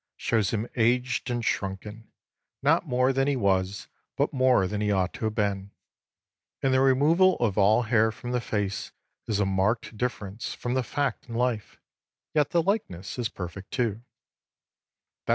shows 0.17 0.49
him 0.49 0.67
aged 0.75 1.29
and 1.29 1.45
shrunken, 1.45 2.11
not 2.63 2.87
more 2.87 3.13
than 3.13 3.27
he 3.27 3.35
was 3.35 3.87
but 4.15 4.33
more 4.33 4.65
than 4.65 4.81
he 4.81 4.89
ought 4.91 5.13
to 5.13 5.25
have 5.25 5.35
been; 5.35 5.69
and 6.63 6.73
the 6.73 6.79
removal 6.81 7.35
of 7.35 7.55
all 7.55 7.83
hair 7.83 8.11
from 8.11 8.31
the 8.31 8.41
face 8.41 8.91
is 9.27 9.39
a 9.39 9.45
marked 9.45 9.95
difference 9.95 10.55
from 10.55 10.73
the 10.73 10.81
fact 10.81 11.29
in 11.29 11.35
life; 11.35 11.79
yet 12.33 12.49
the 12.49 12.63
likeness 12.63 13.19
is 13.19 13.29
perfect 13.29 13.69
too. 13.69 14.01